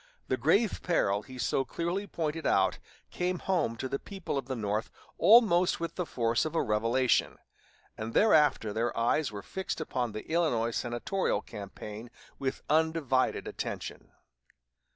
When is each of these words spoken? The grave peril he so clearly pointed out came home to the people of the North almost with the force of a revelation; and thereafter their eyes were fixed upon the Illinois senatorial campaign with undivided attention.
The 0.29 0.35
grave 0.35 0.79
peril 0.81 1.21
he 1.21 1.37
so 1.37 1.63
clearly 1.63 2.07
pointed 2.07 2.47
out 2.47 2.79
came 3.11 3.37
home 3.37 3.75
to 3.77 3.87
the 3.87 3.99
people 3.99 4.35
of 4.35 4.47
the 4.47 4.55
North 4.55 4.89
almost 5.19 5.79
with 5.79 5.93
the 5.93 6.07
force 6.07 6.43
of 6.43 6.55
a 6.55 6.63
revelation; 6.63 7.37
and 7.95 8.15
thereafter 8.15 8.73
their 8.73 8.97
eyes 8.97 9.31
were 9.31 9.43
fixed 9.43 9.79
upon 9.79 10.11
the 10.13 10.27
Illinois 10.27 10.71
senatorial 10.71 11.43
campaign 11.43 12.09
with 12.39 12.63
undivided 12.67 13.47
attention. 13.47 14.11